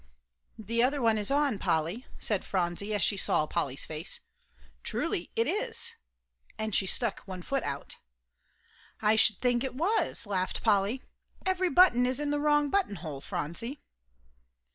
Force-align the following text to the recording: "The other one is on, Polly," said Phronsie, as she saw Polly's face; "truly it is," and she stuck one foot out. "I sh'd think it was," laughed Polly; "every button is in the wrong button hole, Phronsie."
"The 0.57 0.81
other 0.81 0.99
one 0.99 1.19
is 1.19 1.29
on, 1.29 1.59
Polly," 1.59 2.07
said 2.17 2.43
Phronsie, 2.43 2.95
as 2.95 3.03
she 3.03 3.17
saw 3.17 3.45
Polly's 3.45 3.85
face; 3.85 4.19
"truly 4.81 5.29
it 5.35 5.45
is," 5.47 5.91
and 6.57 6.73
she 6.73 6.87
stuck 6.87 7.19
one 7.27 7.43
foot 7.43 7.61
out. 7.61 7.97
"I 8.99 9.15
sh'd 9.15 9.37
think 9.37 9.63
it 9.63 9.75
was," 9.75 10.25
laughed 10.25 10.63
Polly; 10.63 11.03
"every 11.45 11.69
button 11.69 12.07
is 12.07 12.19
in 12.19 12.31
the 12.31 12.39
wrong 12.39 12.71
button 12.71 12.95
hole, 12.95 13.21
Phronsie." 13.21 13.79